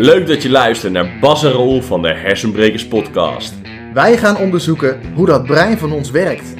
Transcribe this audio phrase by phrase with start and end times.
[0.00, 3.54] Leuk dat je luistert naar Bas en Raoul van de Hersenbrekers podcast.
[3.94, 6.54] Wij gaan onderzoeken hoe dat brein van ons werkt.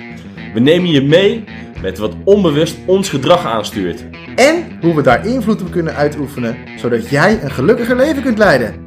[0.54, 1.44] We nemen je mee
[1.82, 4.04] met wat onbewust ons gedrag aanstuurt.
[4.36, 8.84] En hoe we daar invloed op kunnen uitoefenen, zodat jij een gelukkiger leven kunt leiden.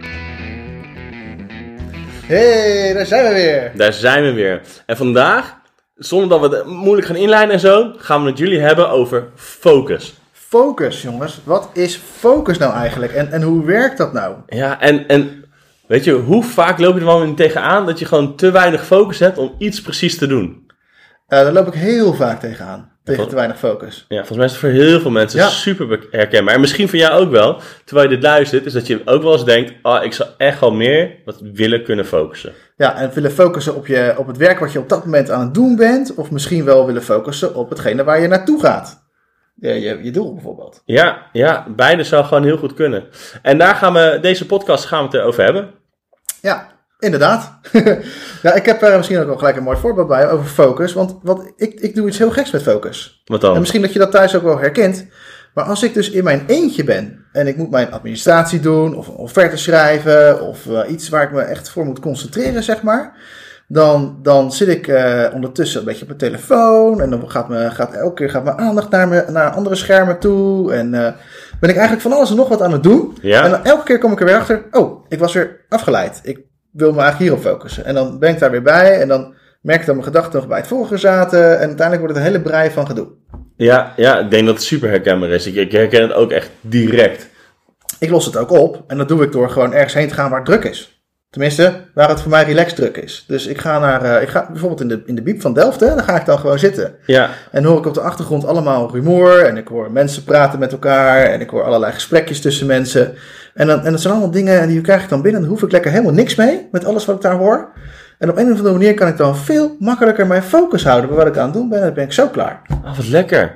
[2.25, 3.71] hey, daar zijn we weer.
[3.75, 4.61] Daar zijn we weer.
[4.85, 5.57] En vandaag,
[5.95, 9.27] zonder dat we het moeilijk gaan inleiden en zo, gaan we het jullie hebben over
[9.35, 10.13] focus.
[10.53, 11.41] Focus, jongens.
[11.43, 13.13] Wat is focus nou eigenlijk?
[13.13, 14.35] En, en hoe werkt dat nou?
[14.47, 15.45] Ja, en, en
[15.87, 19.19] weet je, hoe vaak loop je er wel tegenaan dat je gewoon te weinig focus
[19.19, 20.47] hebt om iets precies te doen?
[20.47, 20.69] Uh,
[21.27, 22.91] daar loop ik heel vaak tegenaan.
[23.03, 24.05] Tegen te weinig focus.
[24.07, 25.47] Ja, volgens mij is het voor heel veel mensen Ja.
[25.49, 26.53] super herkenbaar.
[26.53, 29.33] En misschien voor jou ook wel, terwijl je dit luistert, is dat je ook wel
[29.33, 32.53] eens denkt, ah, ik zou echt wel meer wat willen kunnen focussen.
[32.77, 35.41] Ja, en willen focussen op, je, op het werk wat je op dat moment aan
[35.41, 36.15] het doen bent.
[36.15, 39.02] Of misschien wel willen focussen op hetgene waar je naartoe gaat.
[39.53, 40.81] Je, je, je doel bijvoorbeeld.
[40.85, 43.05] Ja, ja, beide zou gewoon heel goed kunnen.
[43.41, 45.71] En daar gaan we, deze podcast gaan we het over hebben.
[46.41, 46.67] Ja,
[46.99, 47.59] inderdaad.
[48.41, 50.93] ja, ik heb er misschien ook wel gelijk een mooi voorbeeld bij over focus.
[50.93, 53.21] Want wat, ik, ik doe iets heel geks met focus.
[53.25, 53.59] Wat En dan?
[53.59, 55.07] misschien dat je dat thuis ook wel herkent.
[55.53, 59.07] Maar als ik dus in mijn eentje ben en ik moet mijn administratie doen, of
[59.07, 63.17] een offerte schrijven, of eh, iets waar ik me echt voor moet concentreren, zeg maar.
[63.73, 67.01] Dan, dan zit ik eh, ondertussen een beetje op mijn telefoon.
[67.01, 70.19] En dan gaat, me, gaat elke keer gaat mijn aandacht naar, me, naar andere schermen
[70.19, 70.73] toe.
[70.73, 71.13] En eh,
[71.59, 73.17] ben ik eigenlijk van alles en nog wat aan het doen.
[73.21, 73.43] Ja?
[73.43, 74.65] En dan elke keer kom ik er weer achter.
[74.71, 76.19] Oh, ik was weer afgeleid.
[76.23, 76.39] Ik
[76.71, 77.85] wil me eigenlijk hierop focussen.
[77.85, 78.99] En dan ben ik daar weer bij.
[78.99, 81.43] En dan merk ik dat mijn gedachten nog bij het vorige zaten.
[81.43, 83.07] En uiteindelijk wordt het een hele brei van gedoe.
[83.55, 85.47] Ja, ja, ik denk dat het super herkenbaar is.
[85.47, 87.29] Ik, ik herken het ook echt direct.
[87.99, 88.83] Ik los het ook op.
[88.87, 90.92] En dat doe ik door gewoon ergens heen te gaan waar het druk is.
[91.33, 93.23] Tenminste, waar het voor mij relaxed druk is.
[93.27, 95.79] Dus ik ga naar, eh, ik ga bijvoorbeeld in de, in de Biep van Delft,
[95.79, 96.95] hè, daar ga ik dan gewoon zitten.
[97.05, 99.39] Ja, En hoor ik op de achtergrond allemaal rumoer.
[99.45, 101.23] En ik hoor mensen praten met elkaar.
[101.25, 103.13] En ik hoor allerlei gesprekjes tussen mensen.
[103.53, 105.41] En, dan, en dat zijn allemaal dingen die krijg ik dan binnen.
[105.41, 107.69] Dan hoef ik lekker helemaal niks mee met alles wat ik daar hoor.
[108.19, 111.17] En op een of andere manier kan ik dan veel makkelijker mijn focus houden bij
[111.17, 111.77] wat ik aan het doen ben.
[111.79, 112.61] En dan ben ik zo klaar.
[112.83, 113.55] ah, wat lekker.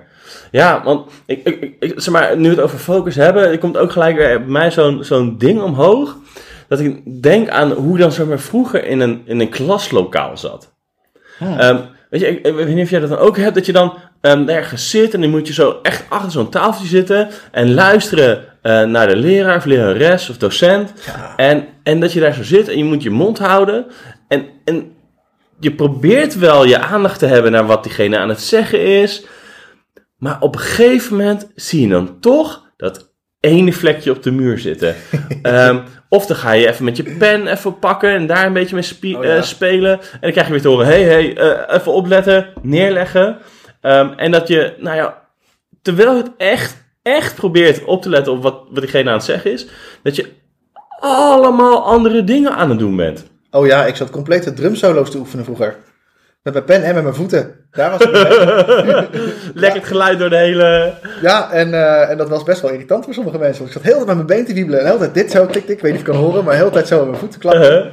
[0.51, 3.57] Ja, want ik, ik, ik- ik, zeg maar, nu we het over focus hebben, er
[3.57, 6.15] komt ook gelijk weer bij mij zo'n zo'n ding omhoog.
[6.67, 10.37] Dat ik denk aan hoe ik dan zeg maar, vroeger in een, in een klaslokaal
[10.37, 10.75] zat.
[11.39, 11.79] Ehm,
[12.09, 13.97] weet je, ik, ik weet niet of jij dat dan ook hebt, dat je dan
[14.21, 18.43] ehm, ergens zit en dan moet je zo echt achter zo'n tafeltje zitten en luisteren
[18.61, 20.93] eh, naar de leraar of lerares of docent.
[21.35, 23.85] En, en dat je daar zo zit en je moet je mond houden.
[24.27, 24.91] En, en
[25.59, 29.25] je probeert wel je aandacht te hebben naar wat diegene aan het zeggen is.
[30.17, 34.59] Maar op een gegeven moment zie je dan toch dat ene vlekje op de muur
[34.59, 34.95] zitten.
[35.41, 35.79] Ehm,
[36.09, 39.17] of dan ga je even met je pen even pakken en daar een beetje mee
[39.17, 39.35] Oh ja.
[39.35, 39.91] eh, spelen.
[39.91, 43.37] En dan krijg je weer te horen, hé, hey, hey, eh, even opletten, neerleggen.
[43.81, 45.21] Ehm, en dat je, nou ja,
[45.81, 49.25] terwijl je het echt, echt probeert op te letten op wat, wat diegene aan het
[49.25, 49.67] zeggen is,
[50.03, 50.31] dat je
[50.99, 53.25] allemaal andere dingen aan het doen bent.
[53.51, 55.75] Oh ja, ik zat complete drumsolo's te oefenen vroeger.
[56.53, 57.55] Met mijn pen en met mijn voeten.
[57.71, 57.99] Daar was.
[59.53, 60.93] Lekker het geluid door de hele...
[61.21, 63.63] Ja, en, eh, en dat was best wel irritant voor sommige mensen.
[63.63, 64.79] Want ik zat heel tijd met mijn been te wiebelen.
[64.79, 65.75] En de hele tijd dit zo, tik, tik.
[65.75, 67.39] Ik weet niet of je kan horen, maar de hele tijd zo met mijn voeten
[67.39, 67.61] klappen.
[67.61, 67.85] Uh-huh.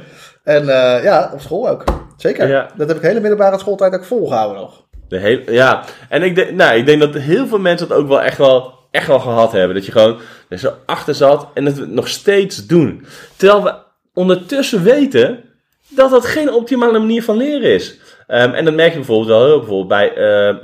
[0.43, 1.83] En eh, ja, op school ook.
[2.17, 2.47] Zeker.
[2.47, 2.69] Ja.
[2.75, 4.83] Dat heb ik de hele middelbare schooltijd ook volgehouden nog.
[5.07, 8.07] De hele, ja, en ik denk, nou, ik denk dat heel veel mensen het ook
[8.07, 9.75] wel echt, wel echt wel gehad hebben.
[9.75, 13.05] Dat je gewoon er zo achter zat en het nog steeds doen.
[13.35, 13.73] Terwijl we
[14.13, 15.43] ondertussen weten
[15.87, 17.99] dat dat geen optimale manier van leren is.
[18.27, 20.55] Ehm, en dat merk je bijvoorbeeld wel heel bijvoorbeeld bij eh,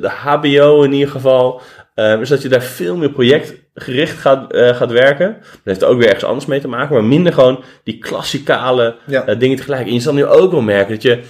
[0.00, 1.60] de HBO in ieder geval.
[1.94, 5.36] Ehm, is dat je daar veel meer projectgericht gaat, eh, gaat werken.
[5.40, 6.94] Dat heeft ook weer ergens anders mee te maken.
[6.94, 9.34] Maar minder gewoon die klassikale Ja.
[9.34, 9.86] dingen tegelijk.
[9.86, 11.20] En je zal nu ook wel merken dat je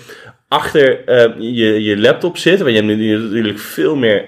[0.48, 1.00] achter
[1.38, 2.58] je, je laptop zit.
[2.58, 4.24] Want je hebt nu natuurlijk veel meer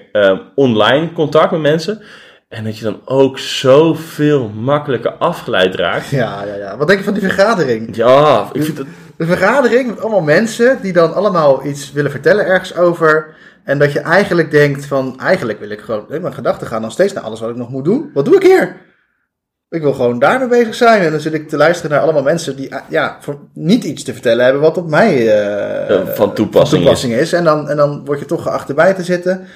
[0.55, 2.01] online contact met mensen.
[2.49, 6.09] En dat je dan ook zoveel makkelijker afgeleid raakt.
[6.09, 6.77] Ja, ja, ja.
[6.77, 7.95] Wat denk je van die vergadering?
[7.95, 8.87] Ja, ik vind het...
[9.17, 13.35] Een vergadering met allemaal mensen die dan allemaal iets willen vertellen ergens over.
[13.63, 17.13] En dat je eigenlijk denkt van, eigenlijk wil ik gewoon, mijn gedachten gaan nog steeds
[17.13, 18.11] naar alles wat ik nog moet doen.
[18.13, 18.75] Wat doe ik hier?
[19.69, 21.01] Ik wil gewoon daarmee bezig zijn.
[21.01, 24.03] En dan zit ik te luisteren naar allemaal mensen die ah, ja, voor niet iets
[24.03, 26.85] te vertellen hebben wat op mij eh, Eh, van toepassing is.
[26.85, 27.33] toepassing is.
[27.33, 29.47] En, dan, en dan word je toch geacht erbij te zitten.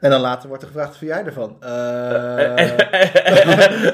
[0.00, 1.56] En dan later wordt er gevraagd, vind jij ervan?
[1.60, 2.60] Eh,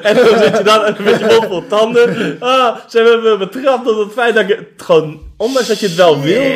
[0.03, 2.37] en dan zit je dan een beetje mond vol tanden.
[2.41, 5.21] Ah, ze hebben me betrapt op het feit dat ik het gewoon...
[5.37, 6.55] Ondanks dat je het wel wilde,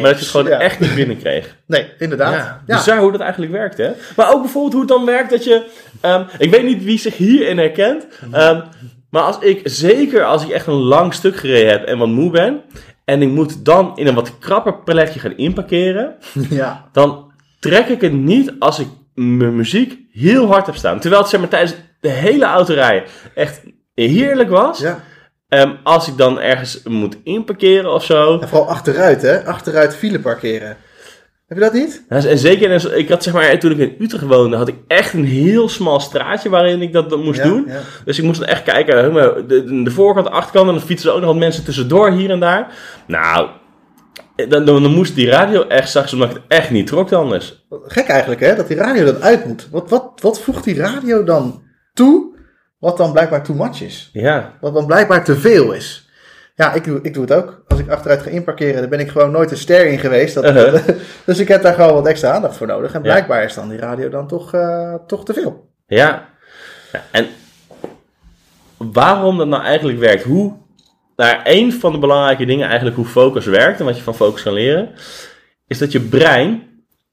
[0.00, 0.58] maar dat je het gewoon Ja.
[0.58, 1.56] echt niet binnenkreeg.
[1.66, 2.32] nee, inderdaad.
[2.34, 2.76] Ja, Ja.
[2.76, 3.90] bizar hoe dat eigenlijk werkt, hè?
[4.16, 5.64] Maar ook bijvoorbeeld hoe het dan werkt dat je...
[6.00, 8.06] ehm, ik weet niet wie zich hierin herkent.
[8.32, 8.60] ehm,
[9.10, 12.30] maar als ik, zeker als ik echt een lang stuk gereden heb en wat moe
[12.30, 12.60] ben...
[13.04, 16.14] en ik moet dan in een wat krapper plekje gaan inparkeren...
[16.50, 16.84] ja.
[16.92, 17.27] dan
[17.60, 21.00] trek ik het niet als ik mijn muziek heel hard heb staan.
[21.00, 23.60] Terwijl het zeg maar, tijdens de hele autorij echt
[23.94, 24.78] heerlijk was.
[24.78, 25.00] Ja.
[25.48, 28.38] Ehm, als ik dan ergens moet inparkeren of zo.
[28.40, 29.44] En vooral achteruit, hè?
[29.46, 30.76] Achteruit file parkeren.
[31.46, 32.04] Heb je dat niet?
[32.08, 35.12] Ja, En zeker, ik had zeg maar, toen ik in Utrecht woonde, had ik echt
[35.12, 37.64] een heel smal straatje waarin ik dat, dat moest Ja, doen.
[37.66, 37.80] ja.
[38.04, 39.12] Dus ik moest dan echt kijken,
[39.48, 42.30] de, de, voorkant, de achterkant, en dan fietsen er ook nog wat mensen tussendoor hier
[42.30, 42.72] en daar.
[43.06, 43.48] Nou,
[44.48, 47.66] dan, dan, dan moest die radio echt zacht, omdat ik het echt niet trok anders.
[47.70, 48.54] Gek eigenlijk, hè?
[48.54, 49.68] Dat die radio dan uit moet.
[49.70, 51.62] Wat, wat, wat voegt die radio dan
[51.94, 52.36] toe,
[52.78, 54.10] wat dan blijkbaar too much is?
[54.12, 56.08] Ja, Wat dan blijkbaar te veel is.
[56.54, 57.62] Ja, ik doe, ik doe het ook.
[57.68, 60.34] Als ik achteruit ga inparkeren, dan ben ik gewoon nooit een ster in geweest.
[60.34, 60.88] Dat, Uh-huh.
[61.26, 62.92] dus ik heb daar gewoon wat extra aandacht voor nodig.
[62.92, 63.08] En Ja.
[63.10, 65.68] blijkbaar is dan die radio dan toch, eh, toch te veel.
[65.86, 66.28] ja.
[66.92, 67.26] Ja, En
[68.76, 70.52] waarom dat nou eigenlijk werkt, hoe,
[71.26, 74.42] nou, een van de belangrijke dingen eigenlijk hoe focus werkt en wat je van focus
[74.42, 74.90] kan leren,
[75.66, 76.62] is dat je brein,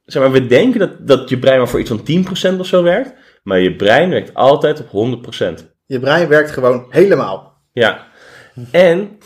[0.03, 2.83] zeg maar, we denken dat, dat je brein maar voor iets van 10% of zo
[2.83, 3.13] werkt,
[3.43, 5.19] maar je brein werkt altijd op
[5.59, 5.63] 100%.
[5.85, 7.61] Je brein werkt gewoon helemaal.
[7.73, 8.07] Ja.
[8.71, 9.17] En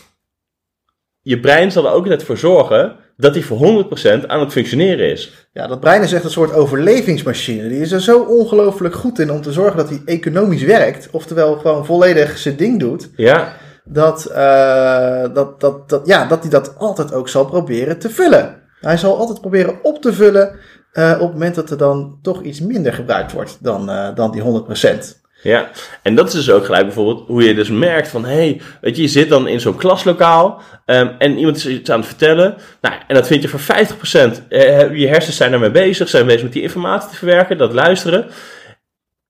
[1.20, 3.86] je brein zal er ook net voor zorgen dat hij voor
[4.22, 5.48] 100% aan het functioneren is.
[5.52, 7.68] Ja, dat brein is echt een soort overlevingsmachine.
[7.68, 11.08] Die is er zo ongelooflijk goed in om te zorgen dat hij economisch werkt.
[11.10, 13.10] Oftewel gewoon volledig zijn ding doet.
[13.16, 18.10] Ja, Dat, eh, dat, dat, dat, ja, dat hij dat altijd ook zal proberen te
[18.10, 18.60] vullen.
[18.80, 20.58] Hij zal altijd proberen op te vullen
[20.92, 24.30] eh, op het moment dat er dan toch iets minder gebruikt wordt dan, eh, dan
[24.30, 25.20] die 100%.
[25.42, 25.70] ja.
[26.02, 28.24] En dat is dus ook gelijk bijvoorbeeld hoe je dus merkt van...
[28.24, 31.90] hé, hey, weet je, je zit dan in zo'n klaslokaal ehm, en iemand is iets
[31.90, 32.56] aan het vertellen.
[32.80, 34.48] Nou, en dat vind je voor 50%.
[34.48, 38.26] Eh, je hersens zijn daarmee bezig, zijn bezig met die informatie te verwerken, dat luisteren.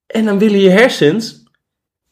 [0.06, 1.42] En dan willen je hersens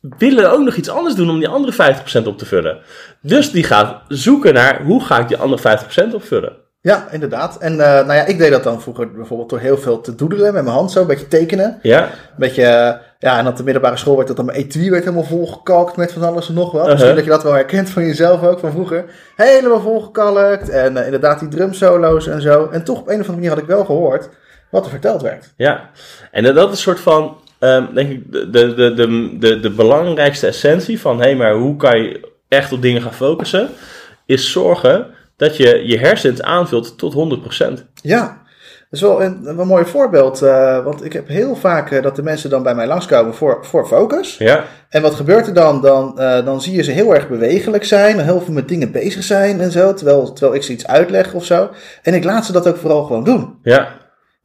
[0.01, 2.79] willen ook nog iets anders doen om die andere 50% op te vullen.
[3.21, 5.79] Dus die gaat zoeken naar hoe ga ik die andere
[6.11, 6.67] 50% opvullen.
[6.81, 7.59] Ja, inderdaad.
[7.59, 10.53] En eh, nou ja, ik deed dat dan vroeger bijvoorbeeld door heel veel te doedelen
[10.53, 11.79] met mijn hand zo, een beetje tekenen.
[11.83, 14.91] Ja, Een beetje, eh, ja, en op de middelbare school werd dat dan mijn etui
[14.91, 16.81] werd helemaal volgekalkt met van alles en nog wat.
[16.81, 16.93] Uh-huh.
[16.93, 19.05] Misschien dat je dat wel herkent van jezelf ook, van vroeger.
[19.37, 22.69] Helemaal volgekalkt en eh, inderdaad die drumsolo's en zo.
[22.73, 24.29] En toch op een of andere manier had ik wel gehoord
[24.71, 25.53] wat er verteld werd.
[25.57, 25.91] Ja,
[26.31, 30.47] en dat is een soort van, ehm, denk ik, de, de, de, de, de, belangrijkste
[30.47, 33.69] essentie van, hé, hey, maar hoe kan je echt op dingen gaan focussen,
[34.27, 35.07] is zorgen
[35.37, 37.39] dat je je hersens aanvult tot
[37.79, 37.85] 100%.
[38.03, 38.43] Ja,
[38.91, 40.43] dat is wel een, een mooi voorbeeld.
[40.43, 43.59] eh, want ik heb heel vaak eh, dat de mensen dan bij mij langskomen voor,
[43.67, 44.37] voor focus.
[44.39, 45.81] Ja, En wat gebeurt er dan?
[45.81, 48.93] Dan, eh, dan zie je ze heel erg bewegelijk zijn, en heel veel met dingen
[48.93, 51.71] bezig zijn en zo, terwijl, terwijl ik ze iets uitleg of zo.
[52.03, 53.59] En ik laat ze dat ook vooral gewoon doen.
[53.63, 53.89] ja,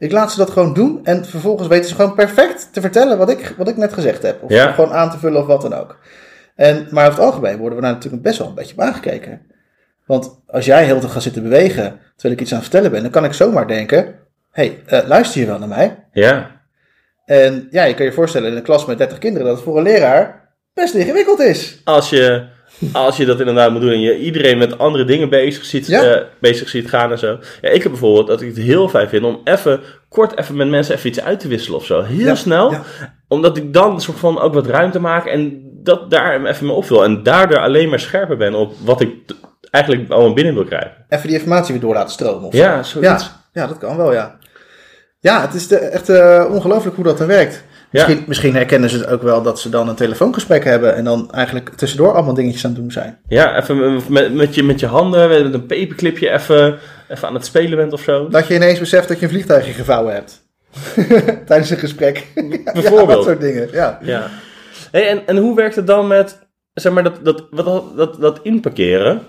[0.03, 3.29] Ik laat ze dat gewoon doen en vervolgens weten ze gewoon perfect te vertellen wat
[3.29, 4.43] ik, wat ik net gezegd heb.
[4.43, 4.71] Of Ja.
[4.71, 5.97] gewoon aan te vullen of wat dan ook.
[6.55, 9.41] En, maar over het algemeen worden we daar natuurlijk best wel een beetje op aangekeken.
[10.05, 13.01] Want als jij heel te gaat zitten bewegen terwijl ik iets aan het vertellen ben,
[13.01, 13.97] dan kan ik zomaar denken:
[14.51, 16.05] hé, hey, eh, luister je wel naar mij?
[16.11, 16.61] ja,
[17.25, 19.77] En ja, je kan je voorstellen in een klas met 30 kinderen dat het voor
[19.77, 21.81] een leraar best ingewikkeld is.
[21.83, 22.47] als je,
[22.91, 26.03] als je dat inderdaad moet doen en je iedereen met andere dingen bezig ziet, Ja.
[26.03, 27.39] eh, bezig ziet gaan en zo.
[27.61, 30.67] Ja, ik heb bijvoorbeeld dat ik het heel fijn vind om even, kort even met
[30.69, 32.01] mensen even iets uit te wisselen of zo.
[32.01, 32.73] Heel Ja, snel.
[33.27, 37.03] Omdat ik dan soort van ook wat ruimte maak en dat daar even mee opvul.
[37.03, 39.09] En daardoor alleen maar scherper ben op wat ik
[39.69, 41.05] eigenlijk allemaal binnen wil krijgen.
[41.09, 42.43] Even die informatie weer door laten stromen.
[42.47, 43.01] Of Ja, zo.
[43.01, 43.19] Ja,
[43.53, 44.37] ja, dat kan wel, ja.
[45.19, 47.63] Ja, het is de- echt eh, ongelooflijk hoe dat dan werkt.
[47.93, 51.31] Misschien, misschien herkennen ze het ook wel dat ze dan een telefoongesprek hebben en dan
[51.31, 53.19] eigenlijk tussendoor allemaal dingetjes aan het doen zijn.
[53.27, 56.77] Ja, even met, met, je, met je handen, met een paperclipje even,
[57.07, 58.27] even aan het spelen bent of zo.
[58.27, 60.45] Dat je ineens beseft dat je een vliegtuigje gevouwen hebt.
[61.47, 62.27] Tijdens een gesprek.
[62.65, 63.07] Ja, Bijvoorbeeld.
[63.09, 63.99] dat soort dingen, ja.
[64.01, 64.29] Ja.
[64.91, 66.39] Hey, en, en hoe werkt het dan met,
[66.73, 69.21] zeg maar, dat, dat, wat, dat, dat, dat inparkeren?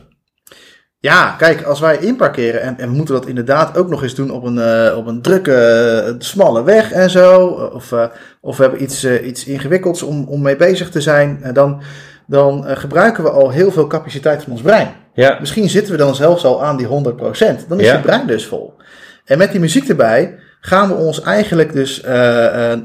[1.04, 4.30] Ja, kijk, als wij inparkeren en, en we moeten dat inderdaad ook nog eens doen
[4.30, 8.04] op een, eh, op een drukke, eh, smalle weg en zo, of, eh,
[8.40, 11.82] of we hebben iets, iets ingewikkelds om, om mee bezig te zijn, dan,
[12.26, 14.88] dan gebruiken we al heel veel capaciteit van ons brein.
[15.14, 17.68] Ja, Misschien zitten we dan zelfs al aan die 100%.
[17.68, 17.92] Dan is Ja.
[17.92, 18.74] je brein dus vol.
[19.24, 22.02] En met die muziek erbij gaan we ons eigenlijk dus,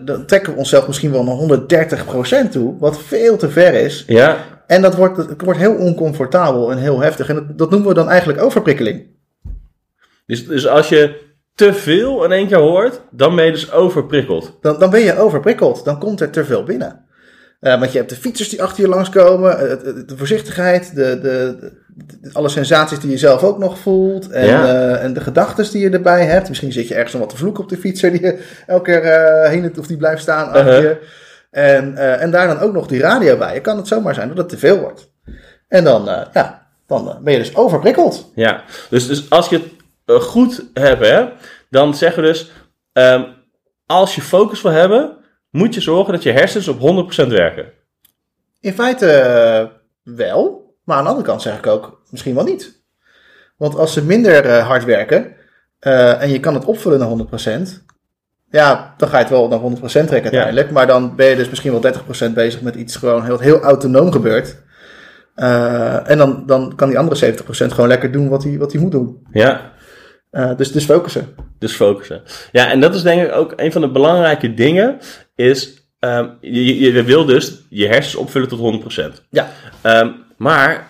[0.06, 4.04] dan trekken we onszelf misschien wel naar 130% toe, wat veel te ver is.
[4.08, 4.38] ja,
[4.70, 7.30] En dat wordt, het wordt heel oncomfortabel en heel heftig.
[7.30, 9.06] En dat, dat noemen we dan eigenlijk overprikkeling.
[10.26, 14.58] dus, dus als je te veel in één keer hoort, dan ben je dus overprikkeld.
[14.62, 15.86] Dan, dan ben je overprikkeld.
[15.86, 17.06] Dan komt er te veel binnen.
[17.60, 20.96] Eh, want je hebt de fietsers die achter je langskomen, eh, het- het- de voorzichtigheid,
[20.96, 24.66] de, de, de- alle sensaties die je zelf ook nog voelt en, Ja.
[24.66, 26.48] eh, en de gedachten die je erbij hebt.
[26.50, 29.02] Misschien zit je ergens om wat te vloeken op de fietser die je elke keer
[29.02, 30.82] eh, heen of die blijft staan achter Uh-huh.
[30.84, 30.98] je.
[31.50, 33.54] En, eh, en daar dan ook nog die radio bij.
[33.54, 35.12] Je kan het zomaar zijn dat het te veel wordt.
[35.68, 38.32] En dan, eh, ja, dan eh, ben je dus overprikkeld.
[38.36, 39.70] Ja, dus, dus als je
[40.06, 41.30] het goed hebt, hè,
[41.70, 42.52] dan zeggen we dus,
[42.94, 43.24] ehm,
[43.86, 45.18] als je focus wil hebben,
[45.50, 47.72] moet je zorgen dat je hersens op 100% werken.
[48.60, 49.72] In feite
[50.04, 52.84] wel, maar aan de andere kant zeg ik ook misschien wel niet.
[53.58, 55.36] Want als ze minder hard werken
[55.80, 57.86] en je kan het opvullen naar 100%,
[58.52, 60.72] ja, dan ga je het wel naar 100% trekken uiteindelijk.
[60.72, 61.94] Maar dan ben je dus misschien wel
[62.30, 64.56] 30% bezig met iets gewoon heel, heel autonoom gebeurt.
[65.36, 68.82] Eh, en dan, dan kan die andere 70% gewoon lekker doen wat hij, wat hij
[68.82, 69.28] moet doen.
[69.32, 69.72] Ja,
[70.32, 71.28] Eh, dus, dus focussen.
[71.60, 72.22] dus focussen.
[72.52, 74.98] Ja, en dat is denk ik ook een van de belangrijke dingen,
[75.36, 79.22] is ehm, je, je, je wil dus je hersens opvullen tot 100%.
[79.30, 79.48] Ja,
[79.82, 80.88] Ehm, maar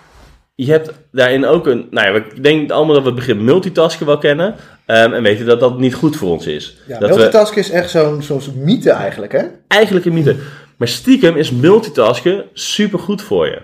[0.66, 1.88] je hebt daarin ook een.
[1.92, 4.56] Nou ja, ik denk allemaal dat we het begrip multitasken wel kennen.
[4.86, 6.78] ehm, en weten dat dat niet goed voor ons is.
[6.88, 9.44] ja dat we multitasken is echt zo'n zo'n mythe eigenlijk, hè?
[9.68, 10.36] eigenlijk een mythe.
[10.78, 13.62] Maar stiekem is multitasken super goed voor je.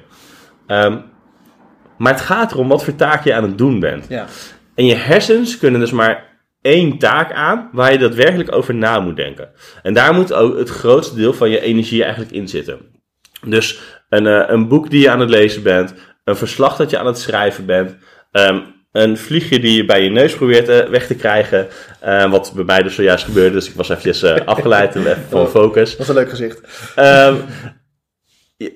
[0.67, 0.97] Ehm,
[1.97, 4.05] maar het gaat erom wat voor taak je aan het doen bent.
[4.09, 4.25] Ja.
[4.75, 6.23] En je hersens kunnen dus maar
[6.61, 9.49] één taak aan waar je daadwerkelijk over na moet denken.
[9.83, 12.79] En daar moet ook het grootste deel van je energie eigenlijk in zitten.
[13.47, 15.93] Dus een, eh, een boek die je aan het lezen bent,
[16.25, 17.95] een verslag dat je aan het schrijven bent,
[18.31, 18.59] ehm,
[18.91, 21.67] een vliegje die je bij je neus probeert eh, weg te krijgen,
[21.99, 25.25] eh, wat bij mij dus zojuist gebeurde, dus ik was eventjes eh, afgeleid en even
[25.29, 25.91] van focus.
[25.91, 26.61] Dat is een leuk gezicht.
[26.95, 27.35] Ehm,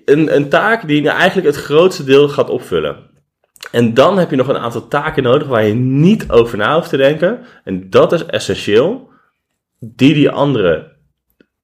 [0.06, 3.08] een, een taak die nou eigenlijk het grootste deel gaat opvullen.
[3.72, 6.90] En dan heb je nog een aantal taken nodig waar je niet over na hoeft
[6.90, 7.46] te denken.
[7.64, 9.10] En dat is essentieel.
[9.80, 10.96] Die die andere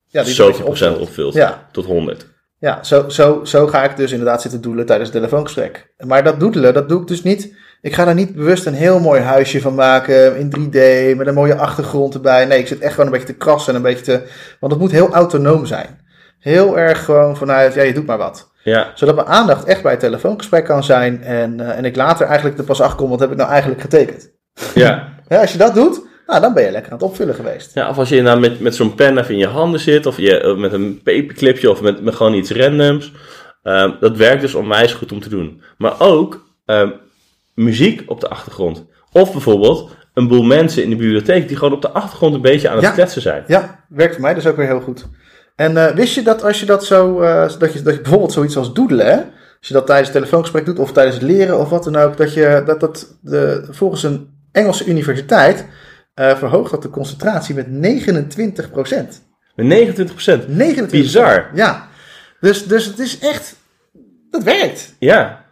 [0.07, 1.09] Ja, die zoveel procent opvult.
[1.09, 1.33] opvult.
[1.33, 1.67] Ja.
[1.71, 2.33] Tot 100.
[2.65, 5.93] Ja, zo, zo, zo ga ik dus inderdaad zitten doelen tijdens het telefoongesprek.
[5.97, 7.55] Maar dat doedelen, dat doe ik dus niet.
[7.81, 11.33] Ik ga daar niet bewust een heel mooi huisje van maken in 3D met een
[11.33, 12.45] mooie achtergrond erbij.
[12.45, 14.21] Nee, ik zit echt gewoon een beetje te krassen en een beetje te.
[14.59, 15.99] Want het moet heel autonoom zijn.
[16.39, 18.51] Heel erg gewoon vanuit, ja, je doet maar wat.
[18.63, 21.23] Ja, Zodat mijn aandacht echt bij het telefoongesprek kan zijn.
[21.23, 23.81] En, eh, en ik later eigenlijk er pas achter kom, wat heb ik nou eigenlijk
[23.81, 24.31] getekend.
[24.73, 25.13] ja.
[25.27, 27.73] Ja, als je dat doet, nou, dan ben je lekker aan het opvullen geweest.
[27.73, 30.05] ja of als je nou met, met zo'n pen even in je handen zit.
[30.05, 33.11] Of je, eh, met een paperclipje of met, met gewoon iets randoms.
[33.63, 35.61] Ehm, dat werkt dus onwijs goed om te doen.
[35.77, 36.89] Maar ook ehm,
[37.53, 38.85] muziek op de achtergrond.
[39.11, 42.69] Of bijvoorbeeld een boel mensen in de bibliotheek die gewoon op de achtergrond een beetje
[42.69, 42.91] aan het Ja.
[42.91, 43.43] kletsen zijn.
[43.47, 45.05] Ja, werkt voor mij dus ook weer heel goed.
[45.55, 48.31] En eh, wist je dat als je dat zo, eh, dat, je, dat je bijvoorbeeld
[48.31, 49.15] zoiets als doedelen, hè?
[49.59, 52.17] als je dat tijdens het telefoongesprek doet of tijdens het leren of wat dan ook,
[52.17, 55.65] dat je dat, dat de, volgens een Engelse universiteit
[56.15, 59.23] eh, verhoogt dat de concentratie met 29 procent.
[59.55, 61.49] Met 29 29 Bizar.
[61.53, 61.87] Ja,
[62.39, 63.55] dus, dus het is echt,
[64.29, 64.95] dat werkt.
[64.99, 65.45] Ja,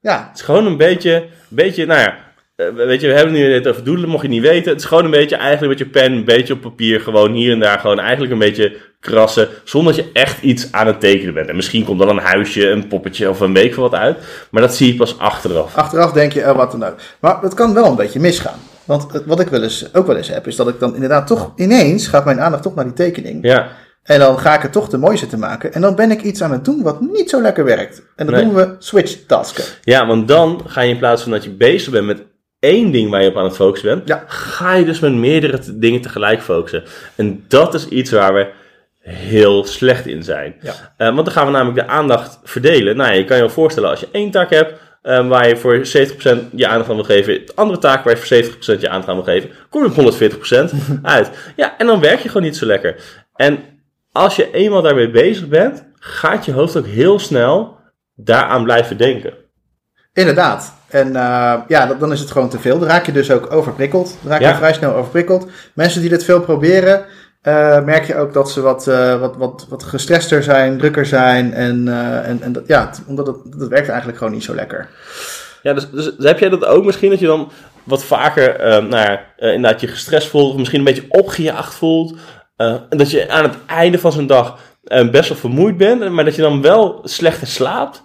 [0.00, 2.16] Ja, het is gewoon een beetje, een beetje nou ja,
[2.56, 4.70] eh, weet je, we hebben het nu net over doelen, mocht je niet weten.
[4.72, 7.52] Het is gewoon een beetje eigenlijk met je pen, een beetje op papier, gewoon hier
[7.52, 11.34] en daar, gewoon eigenlijk een beetje krassen, zonder dat je echt iets aan het tekenen
[11.34, 11.48] bent.
[11.48, 14.18] En misschien komt dan een huisje, een poppetje of een week wat uit,
[14.50, 15.76] maar dat zie je pas achteraf.
[15.76, 16.96] achteraf denk je, oh, wat dan ook.
[17.20, 18.58] Maar het kan wel een beetje misgaan.
[18.84, 21.52] Want wat ik wel eens, ook wel eens heb, is dat ik dan inderdaad toch
[21.56, 23.38] ineens gaat mijn aandacht toch naar die tekening.
[23.46, 23.68] Ja,
[24.02, 25.72] En dan ga ik het toch te mooi zitten maken.
[25.72, 28.02] En dan ben ik iets aan het doen wat niet zo lekker werkt.
[28.16, 28.44] En dat Nee.
[28.44, 29.64] noemen we switch tasken.
[29.82, 32.22] ja, want dan ga je in plaats van dat je bezig bent met
[32.58, 34.24] één ding waar je op aan het focussen bent, Ja.
[34.26, 36.82] ga je dus met meerdere dingen tegelijk focussen.
[37.16, 38.50] En dat is iets waar we
[39.00, 40.54] heel slecht in zijn.
[40.60, 40.72] Ja.
[40.96, 42.96] Eh, want dan gaan we namelijk de aandacht verdelen.
[42.96, 44.72] Nou, ja, je kan je wel voorstellen als je één taak hebt
[45.02, 48.20] eh, waar je voor 70% je aandacht aan wil geven, de andere taak waar je
[48.20, 50.12] voor 70% je aandacht aan wil geven, kom je op
[50.74, 51.30] 140% uit.
[51.56, 52.96] Ja, en dan werk je gewoon niet zo lekker.
[53.36, 53.58] En
[54.12, 57.76] als je eenmaal daarmee bezig bent, gaat je hoofd ook heel snel
[58.14, 59.32] daaraan blijven denken.
[60.12, 60.74] Inderdaad.
[60.88, 62.78] En eh, ja, dan- dan is het gewoon te veel.
[62.78, 64.16] Dan raak je dus ook overprikkeld.
[64.22, 64.56] Dan raak je Ja.
[64.56, 65.48] vrij snel overprikkeld.
[65.74, 67.04] Mensen die dit veel proberen,
[67.42, 71.52] eh, merk je ook dat ze wat, eh, wat, wat, wat gestrester zijn, drukker zijn.
[71.52, 74.88] En, eh, en, en dat, ja, omdat het, dat werkt eigenlijk gewoon niet zo lekker.
[75.62, 77.50] Ja, dus, dus heb jij dat ook misschien, dat je dan
[77.84, 82.16] wat vaker, nou ja, inderdaad je gestrest voelt, of misschien een beetje opgejaagd voelt,
[82.56, 84.58] en dat je aan het einde van zo'n dag
[85.10, 88.02] best wel vermoeid bent, maar dat je dan wel slechter slaapt,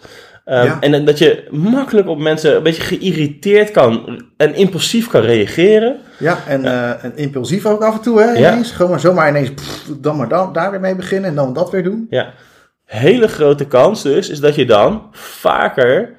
[0.47, 0.79] eh, Ja.
[0.79, 5.99] en dat je makkelijk op mensen een beetje geïrriteerd kan en impulsief kan reageren.
[6.19, 8.51] Ja, en, eh, en impulsief ook af en toe, hè, Ja.
[8.51, 8.71] ineens.
[8.71, 11.71] Gewoon maar zomaar ineens, pff, dan maar dan, daar weer mee beginnen en dan dat
[11.71, 12.07] weer doen.
[12.09, 12.33] Ja,
[12.85, 16.15] hele grote kans dus is dat je dan vaker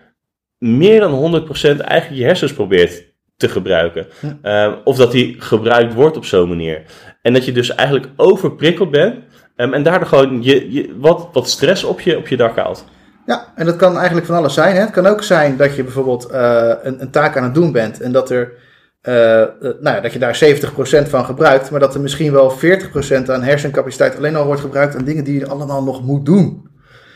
[0.58, 3.02] meer dan 100% eigenlijk je hersens probeert
[3.37, 4.06] te gebruiken.
[4.42, 6.82] Ehm, of dat die gebruikt wordt op zo'n manier.
[7.23, 9.14] En dat je dus eigenlijk overprikkeld bent
[9.56, 12.85] ehm, en daardoor gewoon je, je, wat, wat stress op je, op je dak haalt.
[13.28, 14.75] Ja, en dat kan eigenlijk van alles zijn.
[14.75, 14.80] Hè?
[14.80, 18.00] Het kan ook zijn dat je bijvoorbeeld eh, een, een taak aan het doen bent
[18.00, 18.52] en dat, er,
[19.00, 22.50] eh, eh, nou ja, dat je daar 70% van gebruikt, maar dat er misschien wel
[22.50, 26.68] 40% aan hersencapaciteit alleen al wordt gebruikt aan dingen die je allemaal nog moet doen.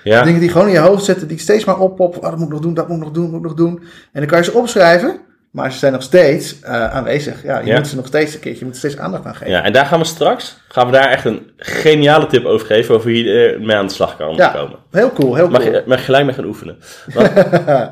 [0.02, 2.23] Ja, Dingen die gewoon in je hoofd zitten, die steeds maar oppoppen.
[2.23, 3.57] Oh, dat moet ik nog doen, dat moet ik nog doen, dat moet ik nog
[3.57, 3.83] doen.
[4.12, 5.21] En dan kan je ze opschrijven
[5.52, 7.42] Maar ze zijn nog steeds eh, aanwezig.
[7.42, 7.76] Ja, je Ja.
[7.76, 9.52] moet ze nog steeds een keertje, je moet steeds aandacht aan geven.
[9.52, 12.94] Ja, en daar gaan we straks, gaan we daar echt een geniale tip over geven,
[12.94, 14.49] over hoe je er mee aan de slag kan Ja.
[14.49, 14.76] komen.
[14.90, 15.73] Heel cool, heel Mag cool.
[15.75, 16.76] je, mag je gelijk mee gaan oefenen.
[17.14, 17.30] Want,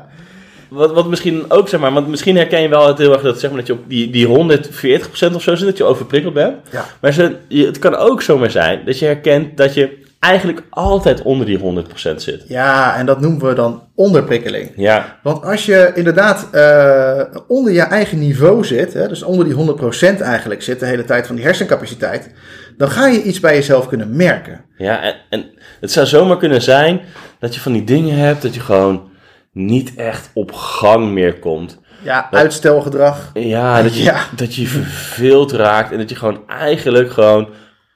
[0.69, 3.39] wat, wat misschien ook, zeg maar, want misschien herken je wel het heel erg dat,
[3.39, 6.55] zeg maar, dat je op die, die 140% of zo zit, dat je overprikkeld bent.
[6.71, 6.85] Ja.
[7.01, 11.21] Maar ze, je, het kan ook zomaar zijn dat je herkent dat je eigenlijk altijd
[11.21, 12.43] onder die 100% zit.
[12.47, 14.71] Ja, en dat noemen we dan onderprikkeling.
[14.75, 19.75] Ja, Want als je inderdaad eh, onder je eigen niveau zit, hè, dus onder die
[20.17, 22.33] 100% eigenlijk zit de hele tijd van die hersencapaciteit,
[22.77, 24.65] dan ga je iets bij jezelf kunnen merken.
[24.77, 25.45] ja en, en
[25.79, 27.01] het zou zomaar kunnen zijn
[27.39, 29.09] dat je van die dingen hebt dat je gewoon
[29.53, 31.79] niet echt op gang meer komt.
[32.03, 33.29] Ja, uitstelgedrag.
[33.33, 34.23] Ja, dat je, Ja.
[34.35, 37.49] dat je verveeld raakt en dat je gewoon eigenlijk gewoon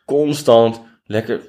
[0.06, 1.40] constant lekker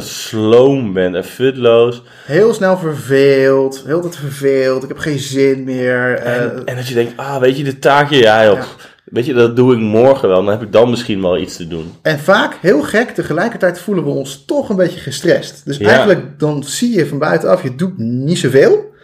[0.00, 2.02] sloom bent en futloos.
[2.24, 6.14] Heel snel verveeld, heel tijd verveeld, ik heb geen zin meer.
[6.14, 8.64] eh, En, en dat je denkt, ah, weet je, dit taakje, ja joh, Ja.
[9.04, 10.44] weet je, dat doe ik morgen wel.
[10.44, 11.92] Dan heb ik dan misschien wel iets te doen.
[12.02, 15.62] En vaak, heel gek, tegelijkertijd voelen we ons toch een beetje gestrest.
[15.64, 15.88] Dus Ja.
[15.88, 18.94] eigenlijk dan zie je van buitenaf, je doet niet zoveel.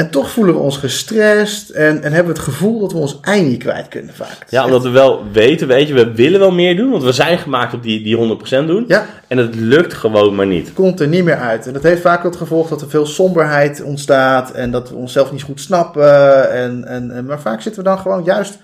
[0.00, 3.18] En toch voelen we ons gestrest en, en hebben we het gevoel dat we ons
[3.22, 4.36] ei niet kwijt kunnen vaak.
[4.48, 7.38] Ja, omdat we wel weten, weet je, we willen wel meer doen, want we zijn
[7.38, 8.84] gemaakt op die, die 100% doen.
[8.88, 10.66] Ja, En het lukt gewoon maar niet.
[10.66, 11.66] het komt er niet meer uit.
[11.66, 15.32] En dat heeft vaak het gevolg dat er veel somberheid ontstaat en dat we onszelf
[15.32, 16.50] niet goed snappen.
[16.52, 18.58] En, en, en, maar vaak zitten we dan gewoon juist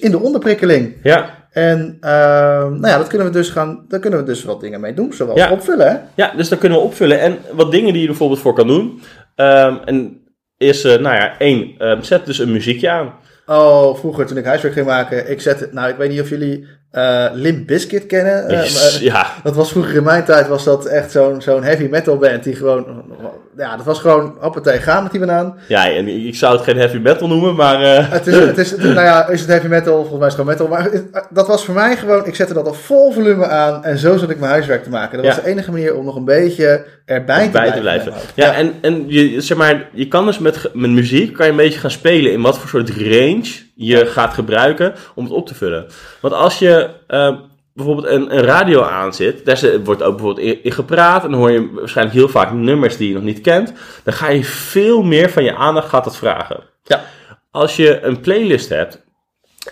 [0.00, 0.96] in de onderprikkeling.
[1.02, 4.60] Ja, En ehm, nou ja, dat kunnen we dus gaan, daar kunnen we dus wat
[4.60, 5.50] dingen mee doen, zoals Ja.
[5.50, 5.86] opvullen.
[5.88, 5.96] Hè?
[6.14, 7.20] ja, dus dat kunnen we opvullen.
[7.20, 9.00] En wat dingen die je er bijvoorbeeld voor kan doen.
[9.34, 10.20] Ehm, en
[10.62, 13.14] is, eh, nou ja, één, ehm, zet dus een muziekje aan.
[13.46, 16.66] Oh, vroeger toen ik huiswerk ging maken, ik zette, nou ik weet niet of jullie
[16.92, 18.48] eh Limp Bizkit kennen.
[18.48, 22.16] eh, ja, dat was vroeger in mijn tijd, was dat echt zo'n zo'n heavy metal
[22.16, 22.86] band die gewoon,
[23.56, 25.56] ja dat was gewoon hoppatee, gaan met die banaan.
[25.68, 27.82] ja, en ik zou het geen heavy metal noemen, maar...
[27.82, 29.94] eh, Het is, het is, nou ja, is het heavy metal?
[30.06, 30.68] Volgens mij is het gewoon metal.
[30.68, 33.98] Maar het- dat was voor mij gewoon, ik zette dat op vol volume aan en
[33.98, 35.16] zo zat ik mijn huiswerk te maken.
[35.16, 35.34] Dat Ja.
[35.34, 38.06] was de enige manier om nog een beetje erbij te bij blijven.
[38.06, 38.32] te hoofd.
[38.34, 41.56] Ja, en, en je, zeg maar, je kan dus met, met muziek kan je een
[41.58, 45.54] beetje gaan spelen in wat voor soort range je gaat gebruiken om het op te
[45.54, 45.86] vullen.
[46.20, 47.36] Want als je eh,
[47.74, 51.50] bijvoorbeeld een, een radio aanzet, daar wordt ook bijvoorbeeld in, in gepraat en dan hoor
[51.50, 53.72] je waarschijnlijk heel vaak nummers die je nog niet kent,
[54.04, 56.60] dan ga je veel meer van je aandacht gaat dat vragen.
[56.84, 57.04] Ja.
[57.50, 59.04] Als je een playlist hebt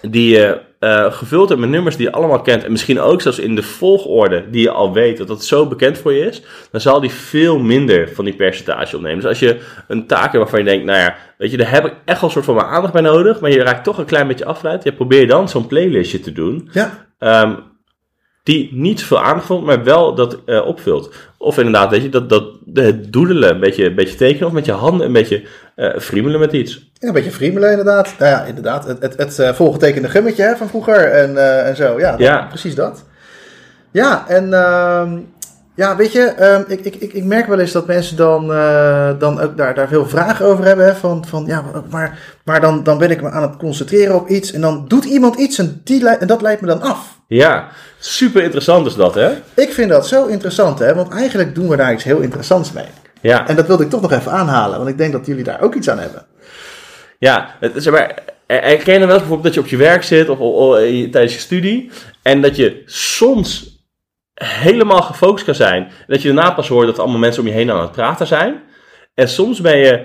[0.03, 2.64] die je eh, gevuld hebt met nummers die je allemaal kent.
[2.64, 5.98] En misschien ook zelfs in de volgorde die je al weet dat dat zo bekend
[5.98, 6.42] voor je is.
[6.70, 9.18] Dan zal die veel minder van die percentage opnemen.
[9.20, 11.87] Dus als je een taak hebt waarvan je denkt, nou ja, weet je, daar heb
[11.87, 13.40] ik echt wel een soort van mijn aandacht bij nodig.
[13.40, 14.85] Maar je raakt toch een klein beetje afgeleid.
[14.85, 16.68] Ja, probeer dan zo'n playlistje te doen.
[16.72, 17.55] Ja, ehm,
[18.42, 21.14] die niet aandacht vond, maar wel dat eh, opvult.
[21.38, 24.46] Of inderdaad, weet je, dat, dat het doedelen, een beetje, een beetje tekenen.
[24.46, 25.42] Of met je handen een beetje
[25.76, 26.90] eh friemelen met iets.
[26.94, 28.14] Ja, een beetje friemelen inderdaad.
[28.18, 28.85] Nou ja, inderdaad.
[28.87, 31.98] Het, het, het eh, volgetekende gummetje hè, van vroeger en, eh, en zo.
[31.98, 32.46] Ja, dat- Ja.
[32.48, 33.05] precies dat.
[33.90, 35.18] Ja, en ehm,
[35.74, 39.11] ja, weet je, ehm, ik, ik, ik, ik merk wel eens dat mensen dan, eh,
[39.18, 40.85] dan ook daar, daar veel vragen over hebben.
[40.87, 44.29] Hè, van, van ja, maar, maar dan, dan ben ik me aan het concentreren op
[44.29, 47.19] iets en dan doet iemand iets en, die, en dat leidt me dan af.
[47.36, 49.30] Ja, super interessant is dat, hè?
[49.54, 52.84] Ik vind dat zo interessant, hè, want eigenlijk doen we daar iets heel interessants mee.
[53.20, 53.48] Ja.
[53.48, 55.74] En dat wilde ik toch nog even aanhalen, want ik denk dat jullie daar ook
[55.74, 56.26] iets aan hebben.
[57.18, 58.14] Ja, het, zeg maar,
[58.46, 60.54] er- herken je dan wel eens bijvoorbeeld dat je op je werk zit of, of-
[60.54, 61.90] of je- tijdens je studie
[62.22, 63.78] en dat je soms
[64.34, 67.54] helemaal gefocust kan zijn en dat je daarna pas hoort dat allemaal mensen om je
[67.54, 68.60] heen aan het praten zijn.
[69.20, 70.02] En soms ben je,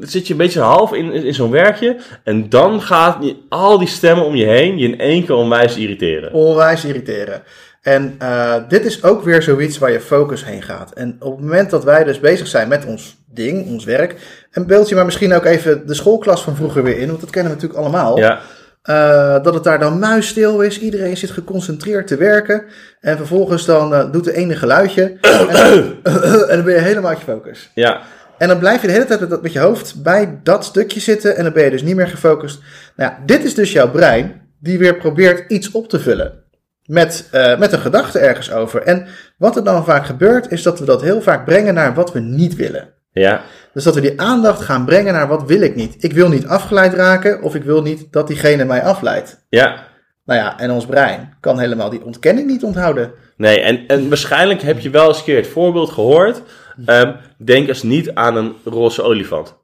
[0.00, 3.88] zit je een beetje half in, in, zo'n werkje en dan gaat je- al die
[3.88, 6.32] stemmen om je heen je in één keer onwijs irriteren.
[6.32, 7.42] Onwijs irriteren.
[7.82, 10.92] En eh, dit is ook weer zoiets waar je focus heen gaat.
[10.92, 14.16] En op het moment dat wij dus bezig zijn met ons ding, ons werk.
[14.50, 17.30] En beeld je maar misschien ook even de schoolklas van vroeger weer in, want dat
[17.30, 18.18] kennen we natuurlijk allemaal.
[18.18, 18.40] Ja,
[18.86, 20.80] Eh, dat het daar dan muisstil is.
[20.80, 22.64] Iedereen zit geconcentreerd te werken.
[23.00, 25.02] En vervolgens dan eh, doet de ene geluidje.
[25.20, 25.98] en,
[26.48, 27.70] en dan ben je helemaal uit je focus.
[27.74, 28.00] ja,
[28.38, 31.36] En dan blijf je de hele tijd met je hoofd bij dat stukje zitten.
[31.36, 32.60] En dan ben je dus niet meer gefocust.
[32.96, 34.40] Nou ja, dit is dus jouw brein.
[34.60, 36.44] Die weer probeert iets op te vullen.
[36.84, 38.82] Met, eh, met een gedachte ergens over.
[38.82, 39.06] En
[39.38, 40.52] wat er dan vaak gebeurt.
[40.52, 42.94] Is dat we dat heel vaak brengen naar wat we niet willen.
[43.10, 43.42] ja,
[43.76, 46.04] Dus dat we die aandacht gaan brengen naar wat wil ik niet.
[46.04, 47.42] Ik wil niet afgeleid raken.
[47.42, 49.46] Of ik wil niet dat diegene mij afleidt.
[49.48, 49.84] ja.
[50.24, 53.12] Nou ja, en ons brein kan helemaal die ontkenning niet onthouden.
[53.36, 56.42] Nee, en, en waarschijnlijk heb je wel eens een keer het voorbeeld gehoord.
[56.86, 59.56] ehm, denk eens niet aan een roze olifant.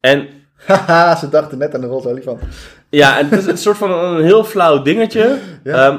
[0.00, 0.28] En
[0.66, 2.40] Haha, ze dachten net aan de roze olifant.
[2.90, 5.38] Ja, en het is een soort van een heel flauw dingetje.
[5.64, 5.86] Ja.
[5.86, 5.98] Ehm,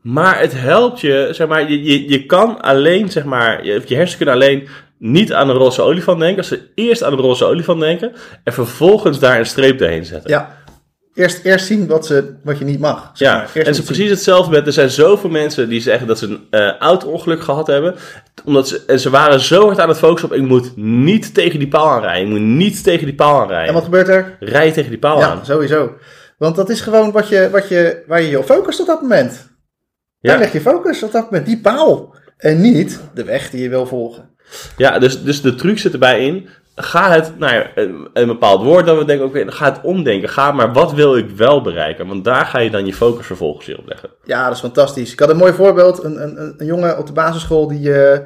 [0.00, 3.94] maar het helpt je, zeg maar, je, je, je kan alleen, zeg maar, je, je
[3.94, 6.38] hersenen kunnen alleen niet aan een roze olifant denken.
[6.38, 8.12] Als ze eerst aan een roze olifant denken
[8.44, 10.30] en vervolgens daar een streep doorheen zetten.
[10.30, 10.56] Ja.
[11.14, 13.10] Eerst, eerst zien wat, ze, wat je niet mag.
[13.14, 13.64] zeg Ja, maar.
[13.64, 16.76] En niet precies hetzelfde met, er zijn zoveel mensen die zeggen dat ze een eh
[16.78, 17.94] auto-ongeluk gehad hebben.
[18.44, 21.58] Omdat ze, en ze waren zo hard aan het focussen op, ik moet niet tegen
[21.58, 22.22] die paal aanrijden.
[22.22, 23.68] Ik moet niet tegen die paal aanrijden.
[23.68, 24.36] En wat gebeurt er?
[24.40, 25.44] Rij tegen die paal Ja, aan.
[25.44, 25.92] sowieso.
[26.38, 29.00] Want dat is gewoon wat je, wat je, waar je je op focust op dat
[29.02, 29.48] moment.
[30.20, 30.38] Daar Ja.
[30.40, 31.46] leg je focus op dat moment.
[31.46, 32.14] Die paal.
[32.36, 34.30] En niet de weg die je wil volgen.
[34.76, 36.48] Ja, dus, dus de truc zit erbij in.
[36.80, 37.66] Ga het, nou ja,
[38.12, 40.28] een, bepaald woord dat we denken, oké, ga het omdenken.
[40.28, 42.06] Ga maar, wat wil ik wel bereiken?
[42.06, 44.10] Want daar ga je dan je focus vervolgens in op leggen.
[44.24, 45.12] Ja, dat is fantastisch.
[45.12, 46.04] Ik had een mooi voorbeeld.
[46.04, 48.18] Een, een, een- jongen op de basisschool die, eh,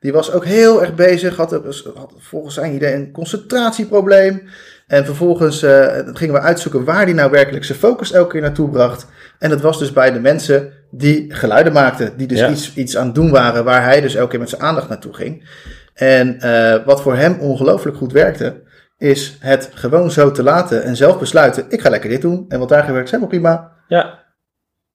[0.00, 1.36] die was ook heel erg bezig.
[1.36, 1.50] Had,
[1.94, 4.42] had volgens zijn idee een concentratieprobleem.
[4.86, 8.70] En vervolgens eh, gingen we uitzoeken waar hij nou werkelijk zijn focus elke keer naartoe
[8.70, 9.06] bracht.
[9.38, 12.16] En dat was dus bij de mensen die geluiden maakten.
[12.16, 12.50] Die dus Ja.
[12.50, 15.14] iets, iets aan het doen waren waar hij dus elke keer met zijn aandacht naartoe
[15.14, 15.48] ging.
[15.94, 18.62] En eh, wat voor hem ongelooflijk goed werkte,
[18.98, 21.64] is het gewoon zo te laten en zelf besluiten.
[21.68, 22.44] Ik ga lekker dit doen.
[22.48, 23.72] En wat daar gebeurt is helemaal prima.
[23.88, 24.18] Ja,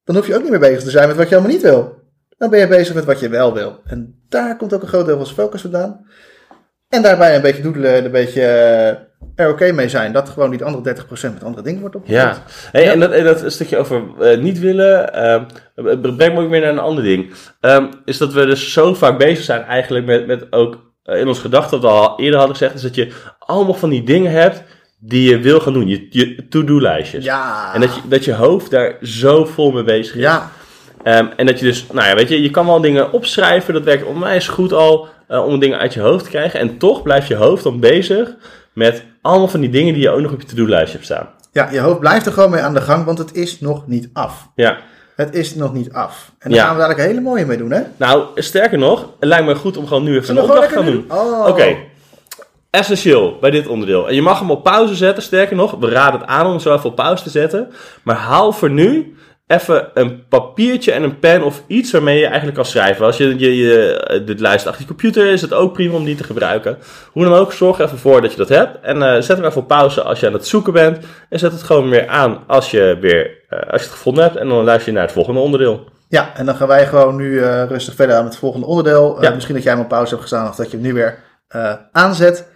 [0.03, 2.03] Dan hoef je ook niet meer bezig te zijn met wat je allemaal niet wil.
[2.37, 3.79] Dan ben je bezig met wat je wel wil.
[3.85, 6.05] En daar komt ook een groot deel van zijn focus vandaan.
[6.89, 8.95] En daarbij een beetje doedelen, een beetje eh,
[9.35, 10.11] er oké mee zijn.
[10.11, 12.35] Dat gewoon die andere 30% met andere dingen wordt opgevuld.
[12.35, 12.43] ja.
[12.71, 12.91] Hey, Ja.
[12.91, 15.43] En, dat, en dat stukje over eh, niet willen, ehm,
[16.15, 17.33] brengt me ook weer naar een ander ding.
[17.59, 21.27] Ehm, is dat we dus zo vaak bezig zijn eigenlijk met, met ook eh, in
[21.27, 24.31] ons gedachten, wat we al eerder hadden gezegd, is dat je allemaal van die dingen
[24.31, 24.63] hebt
[24.99, 25.87] die je wil gaan doen.
[25.87, 27.23] Je, je to-do-lijstjes.
[27.23, 27.73] Ja.
[27.73, 30.21] En dat je, dat je hoofd daar zo vol mee bezig is.
[30.21, 30.51] Ja,
[31.05, 33.83] Ehm, en dat je dus, nou ja, weet je, je kan wel dingen opschrijven, dat
[33.83, 36.59] werkt onwijs goed al eh, om dingen uit je hoofd te krijgen.
[36.59, 38.35] En toch blijft je hoofd dan bezig
[38.75, 41.27] met allemaal van die dingen die je ook nog op je to-do-lijstje hebt staan.
[41.51, 44.09] ja, je hoofd blijft er gewoon mee aan de gang, want het is nog niet
[44.13, 44.47] af.
[44.55, 44.77] Ja,
[45.15, 46.31] Het is nog niet af.
[46.39, 46.65] En daar Ja.
[46.65, 47.81] gaan we dadelijk een hele mooie mee doen, hè?
[47.97, 50.85] nou, sterker nog, het lijkt me goed om gewoon nu even een opdracht te gaan
[50.85, 51.05] doen.
[51.07, 51.17] doen?
[51.17, 51.47] Oh.
[51.47, 51.75] Oké,
[52.69, 54.07] essentieel bij dit onderdeel.
[54.07, 56.73] En je mag hem op pauze zetten, sterker nog, we raden het aan om zo
[56.73, 57.71] even op pauze te zetten.
[58.03, 59.15] Maar haal voor nu
[59.47, 63.05] even een papiertje en een pen of iets waarmee je eigenlijk kan schrijven.
[63.05, 66.15] Als je, je, je dit lijst achter je computer is het ook prima om die
[66.15, 66.77] te gebruiken.
[67.11, 68.79] Hoe dan ook, zorg er even voor dat je dat hebt.
[68.81, 70.97] En eh, zet hem even op pauze als je aan het zoeken bent.
[71.29, 74.35] En zet het gewoon weer aan als je, weer, eh, als je het gevonden hebt.
[74.35, 75.93] En dan luister je naar het volgende onderdeel.
[76.09, 79.15] Ja, en dan gaan wij gewoon nu eh, rustig verder aan het volgende onderdeel.
[79.17, 79.33] Eh, Ja.
[79.33, 81.73] Misschien dat jij hem op pauze hebt gestaan of dat je hem nu weer eh,
[81.91, 82.47] aanzet.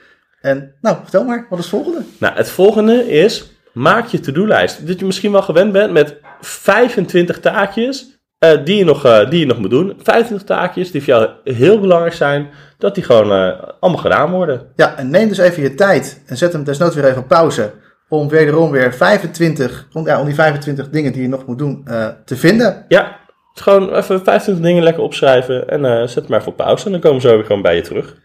[0.42, 2.06] En nou, vertel maar, wat is het volgende?
[2.20, 4.88] Nou, het volgende is, maak je to-do-lijst.
[4.88, 9.40] Dat je misschien wel gewend bent met 25 taakjes eh, die, je nog, eh, die
[9.40, 9.94] je nog moet doen.
[10.04, 14.62] 25 taakjes die voor jou heel belangrijk zijn, dat die gewoon eh, allemaal gedaan worden.
[14.76, 17.72] Ja, en neem dus even je tijd en zet hem desnoods weer even op pauze.
[18.10, 21.88] Om wederom weer 25, om, ja, om die 25 dingen die je nog moet doen
[22.26, 22.86] te vinden.
[22.88, 23.18] Ja,
[23.54, 26.86] dus gewoon even 25 dingen lekker opschrijven en zet het maar even op pauze.
[26.86, 28.16] En dan komen we zo weer gewoon bij je terug.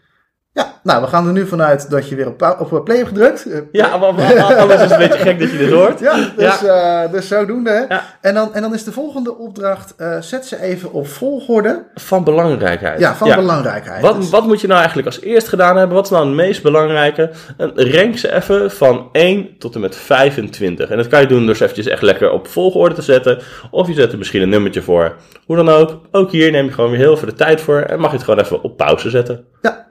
[0.85, 3.09] Ja, nou, we gaan er nu vanuit dat je weer op, pau- op play hebt
[3.09, 3.45] gedrukt.
[3.51, 5.99] Eh, Ja, maar, maar- anders is het een beetje gek dat je dit hoort.
[5.99, 7.69] Ja, dus, eh, dus zodoende.
[7.69, 7.95] hè.
[7.95, 8.03] Ja.
[8.21, 11.83] En, dan, en dan is de volgende opdracht, eh, zet ze even op volgorde.
[11.95, 12.99] Van belangrijkheid.
[12.99, 14.01] Ja, van belangrijkheid.
[14.01, 15.95] Wat, Dus- wat moet je nou eigenlijk als eerst gedaan hebben?
[15.95, 17.31] Wat is nou het meest belangrijke?
[17.57, 20.89] En rank ze even van 1 tot en met 25.
[20.89, 23.39] En dat kan je doen door ze eventjes echt lekker op volgorde te zetten.
[23.71, 25.15] Of je zet er misschien een nummertje voor.
[25.45, 25.99] Hoe dan ook.
[26.11, 27.79] Ook hier neem je gewoon weer heel veel de tijd voor.
[27.79, 29.45] En mag je het gewoon even op pauze zetten.
[29.61, 29.84] Ja.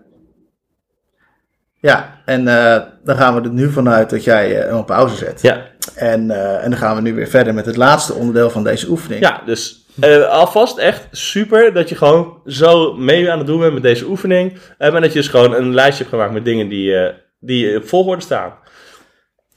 [1.85, 5.17] Ja, en eh, dan gaan we er nu vanuit dat jij eh, hem op pauze
[5.17, 5.43] zet.
[5.43, 5.63] Ja,
[5.95, 8.89] En, eh, en dan gaan we nu weer verder met het laatste onderdeel van deze
[8.89, 9.23] oefening.
[9.23, 13.73] ja dus eh, alvast echt super dat je gewoon zo mee aan het doen bent
[13.73, 14.59] met deze oefening.
[14.79, 17.77] Eh, en dat je dus gewoon een lijstje hebt gemaakt met dingen die, eh, die
[17.77, 18.53] op volgorde staan.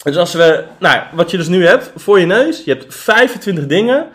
[0.04, 3.68] Dus als we, nou, wat je dus nu hebt voor je neus, je hebt 25
[3.68, 4.08] dingen,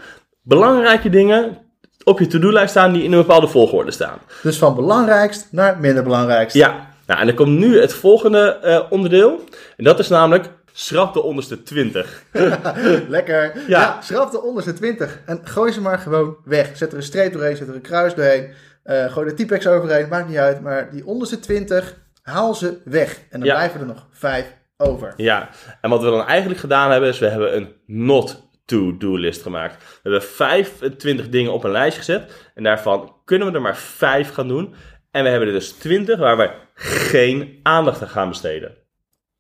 [0.43, 1.59] belangrijke dingen
[2.05, 4.19] op je to-do-lijst staan die in een bepaalde volgorde staan.
[4.43, 6.57] Dus van belangrijkst naar minder belangrijkst.
[6.57, 9.45] Ja, nou, en dan komt nu het volgende eh, onderdeel.
[9.77, 12.23] En dat is namelijk schrap de onderste 20.
[13.09, 13.53] Lekker.
[13.57, 13.63] Ja.
[13.67, 14.01] Ja.
[14.03, 16.77] schrap de onderste 20 en gooi ze maar gewoon weg.
[16.77, 18.53] Zet er een streep doorheen, zet er een kruis doorheen.
[18.83, 20.61] eh, gooi er typex overheen, maakt niet uit.
[20.61, 23.19] Maar die onderste 20, haal ze weg.
[23.31, 23.55] En dan Ja.
[23.55, 25.13] blijven er nog 5 over.
[25.17, 25.49] Ja,
[25.81, 29.77] en wat we dan eigenlijk gedaan hebben, is we hebben een not to-do list gemaakt.
[30.03, 32.51] We hebben 25 dingen op een lijst gezet.
[32.55, 34.75] En daarvan kunnen we er maar 5 gaan doen.
[35.13, 38.75] En we hebben er dus 20 waar we geen aandacht aan gaan besteden.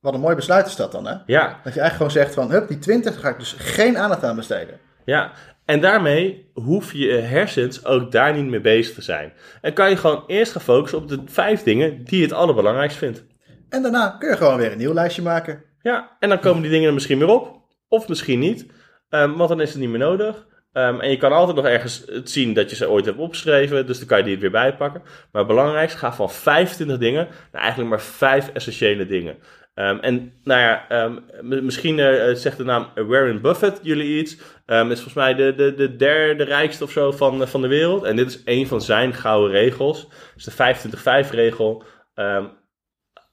[0.00, 1.14] Wat een mooi besluit is dat dan, hè?
[1.26, 4.24] Ja, Dat je eigenlijk gewoon zegt van, hup, die 20 ga ik dus geen aandacht
[4.24, 4.78] aan besteden.
[5.04, 5.32] ja.
[5.64, 9.32] En daarmee hoef je hersens ook daar niet mee bezig te zijn.
[9.60, 12.96] En kan je gewoon eerst gaan focussen op de vijf dingen die je het allerbelangrijkst
[12.96, 13.24] vindt.
[13.68, 15.62] En daarna kun je gewoon weer een nieuw lijstje maken.
[15.82, 17.60] Ja, en dan komen die dingen er misschien weer op.
[17.88, 18.66] Of misschien niet.
[19.08, 20.46] Ehm, want dan is het niet meer nodig.
[20.72, 23.86] Ehm, en je kan altijd nog ergens het zien dat je ze ooit hebt opgeschreven,
[23.86, 25.02] dus dan kan je die er weer bijpakken.
[25.02, 29.36] Maar het belangrijkste, ga van 25 dingen naar eigenlijk maar 5 essentiële dingen.
[29.74, 31.18] Ehm, en nou ja, ehm,
[31.64, 34.36] misschien eh, zegt de naam Warren Buffett jullie iets.
[34.66, 37.68] Ehm is volgens mij de, de, de derde rijkste of zo van, eh, van de
[37.68, 38.04] wereld.
[38.04, 40.08] En dit is een van zijn gouden regels.
[40.34, 41.84] Dus de 25-5 regel.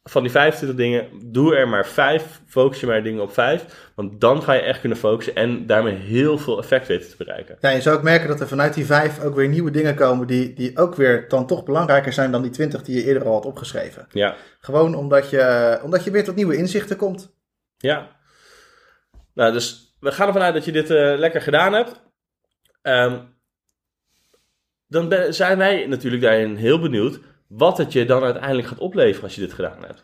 [0.03, 2.41] Van die 25 dingen, doe er maar 5.
[2.47, 3.91] Focus je maar dingen op 5.
[3.95, 7.57] Want dan ga je echt kunnen focussen en daarmee heel veel effect weten te bereiken.
[7.61, 10.27] Ja, je zou ook merken dat er vanuit die vijf ook weer nieuwe dingen komen
[10.27, 13.33] die, die ook weer dan toch belangrijker zijn dan die twintig die je eerder al
[13.33, 14.07] had opgeschreven.
[14.11, 17.35] Ja, Gewoon omdat je, omdat je weer tot nieuwe inzichten komt.
[17.77, 18.17] ja.
[19.33, 22.01] Nou, dus we gaan ervan uit dat je dit eh, lekker gedaan hebt.
[22.81, 23.19] Ehm,
[24.87, 29.23] dan ben- zijn wij natuurlijk daarin heel benieuwd wat het je dan uiteindelijk gaat opleveren
[29.23, 30.03] als je dit gedaan hebt.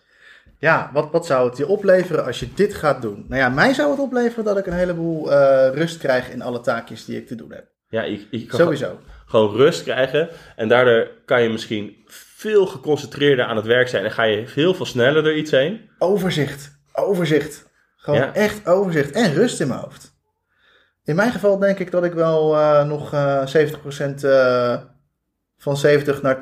[0.59, 3.25] Ja, wat, wat zou het je opleveren als je dit gaat doen?
[3.27, 6.59] Nou ja, mij zou het opleveren dat ik een heleboel eh, rust krijg in alle
[6.61, 7.65] taakjes die ik te doen heb.
[7.89, 8.99] Ja, je, je kan Sowieso.
[9.25, 10.29] gewoon rust krijgen.
[10.55, 14.05] En daardoor kan je misschien veel geconcentreerder aan het werk zijn.
[14.05, 15.89] En ga je heel veel sneller door iets heen.
[15.99, 16.79] Overzicht.
[16.93, 17.69] Overzicht.
[17.97, 18.33] Gewoon Ja.
[18.33, 19.11] echt overzicht.
[19.11, 20.13] En rust in mijn hoofd.
[21.03, 24.77] In mijn geval denk ik dat ik wel eh, nog eh 70% eh,
[25.57, 26.37] van 70 naar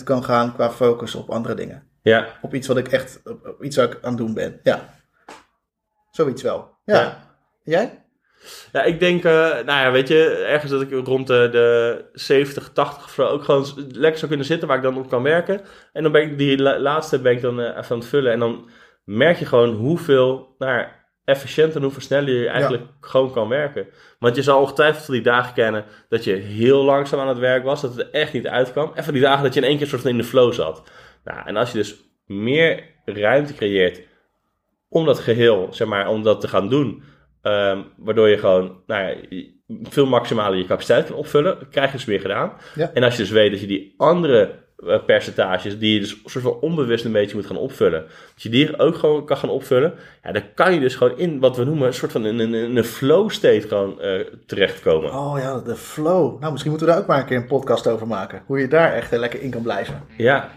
[0.00, 1.86] 80% kan gaan qua focus op andere dingen.
[2.02, 4.60] Ja, Op iets wat ik echt, op, op iets wat ik aan het doen ben.
[4.62, 4.94] Ja.
[6.10, 6.70] Zoiets wel.
[6.84, 7.00] Ja.
[7.00, 7.30] Ja.
[7.64, 8.04] Jij?
[8.72, 12.70] ja ik denk, eh, nou ja, weet je, ergens dat ik rond de, de 70,
[12.72, 15.60] 80 of zo ook gewoon lekker zou kunnen zitten waar ik dan op kan werken.
[15.92, 18.32] En dan ben ik die la- laatste ben ik dan eh, even aan het vullen.
[18.32, 18.70] En dan
[19.04, 20.90] merk je gewoon hoeveel, nou ja,
[21.24, 23.86] efficiënter en hoeveel sneller je eigenlijk gewoon kan werken.
[24.18, 27.64] Want je zal ongetwijfeld van die dagen kennen dat je heel langzaam aan het werk
[27.64, 28.92] was, dat het er echt niet uitkwam.
[28.94, 30.82] En van die dagen dat je in één keer soort van in de flow zat.
[31.24, 34.02] Nou, en als je dus meer ruimte creëert
[34.88, 37.02] om dat geheel, zeg maar, om dat te gaan doen,
[37.42, 39.16] ehm, waardoor je gewoon, nou ja,
[39.82, 42.52] veel maximaler je capaciteit kan opvullen, krijg je dus meer gedaan.
[42.74, 42.90] Ja.
[42.92, 44.61] En als je dus weet dat je die andere
[45.06, 48.00] percentages, die je dus soort van onbewust een beetje moet gaan opvullen,
[48.34, 51.40] dat je die ook gewoon kan gaan opvullen, ja, dan kan je dus gewoon in
[51.40, 55.12] wat we noemen een soort van een, een, een flow state gewoon eh, terechtkomen.
[55.12, 56.40] Oh ja, de flow.
[56.40, 58.42] Nou, misschien moeten we daar ook maar een keer een podcast over maken.
[58.46, 60.02] Hoe je daar echt eh, lekker in kan blijven.
[60.16, 60.50] Ja,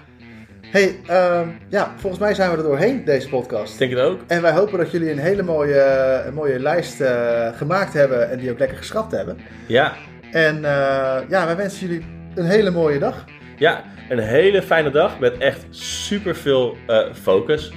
[0.75, 3.73] hey, ehm, ja, volgens mij zijn we er doorheen, deze podcast.
[3.73, 4.19] ik denk het ook.
[4.27, 5.81] En wij hopen dat jullie een hele mooie,
[6.25, 9.37] een mooie lijst eh, gemaakt hebben en die ook lekker geschrapt hebben.
[9.65, 9.93] Ja,
[10.31, 13.25] En eh, ja, wij wensen jullie een hele mooie dag.
[13.57, 16.77] Ja, een hele fijne dag met echt super veel
[17.13, 17.71] focus.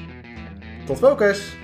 [0.86, 1.56] Tot focus!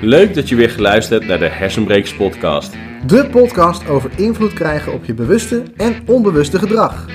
[0.00, 2.72] Leuk dat je weer geluisterd hebt naar de Hersenbrekers podcast.
[3.06, 7.06] De podcast over invloed krijgen op je bewuste en onbewuste gedrag.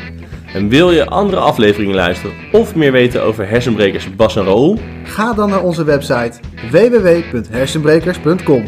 [0.54, 4.80] En wil je andere afleveringen luisteren of meer weten over hersenbrekers Bas en Raoul?
[5.04, 6.40] Ga dan naar onze website
[6.72, 8.66] www.hersenbrekers.com.